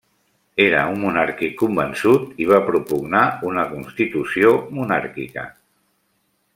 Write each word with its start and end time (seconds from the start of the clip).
Era 0.63 0.79
un 0.93 0.95
monàrquic 1.01 1.53
convençut 1.59 2.41
i 2.45 2.49
va 2.53 2.59
propugnar 2.71 3.23
una 3.51 3.69
constitució 3.77 4.57
monàrquica. 4.81 5.49